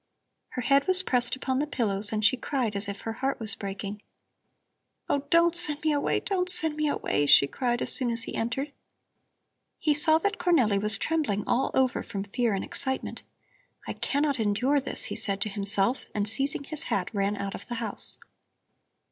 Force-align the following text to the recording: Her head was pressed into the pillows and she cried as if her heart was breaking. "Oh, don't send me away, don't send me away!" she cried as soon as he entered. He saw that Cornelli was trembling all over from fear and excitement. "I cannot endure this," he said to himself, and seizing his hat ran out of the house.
Her 0.57 0.63
head 0.63 0.87
was 0.87 1.03
pressed 1.03 1.35
into 1.35 1.57
the 1.59 1.67
pillows 1.69 2.11
and 2.11 2.25
she 2.25 2.35
cried 2.35 2.75
as 2.75 2.89
if 2.89 3.01
her 3.01 3.13
heart 3.13 3.39
was 3.39 3.53
breaking. 3.53 4.01
"Oh, 5.07 5.27
don't 5.29 5.55
send 5.55 5.79
me 5.83 5.93
away, 5.93 6.21
don't 6.21 6.49
send 6.49 6.75
me 6.75 6.87
away!" 6.89 7.27
she 7.27 7.45
cried 7.45 7.83
as 7.83 7.93
soon 7.93 8.09
as 8.09 8.23
he 8.23 8.33
entered. 8.33 8.71
He 9.77 9.93
saw 9.93 10.17
that 10.17 10.39
Cornelli 10.39 10.79
was 10.81 10.97
trembling 10.97 11.43
all 11.45 11.69
over 11.75 12.01
from 12.01 12.23
fear 12.23 12.55
and 12.55 12.65
excitement. 12.65 13.21
"I 13.87 13.93
cannot 13.93 14.39
endure 14.39 14.79
this," 14.79 15.03
he 15.05 15.15
said 15.15 15.39
to 15.41 15.49
himself, 15.49 16.07
and 16.15 16.27
seizing 16.27 16.63
his 16.63 16.85
hat 16.85 17.13
ran 17.13 17.37
out 17.37 17.53
of 17.53 17.67
the 17.67 17.75
house. 17.75 18.17